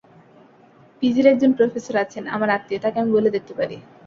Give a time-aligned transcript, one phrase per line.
[1.03, 3.77] পিজির একজন প্রফেসর আছেন, আমার আত্মীয়, তাঁকে আমি বলে দেখতে পারি।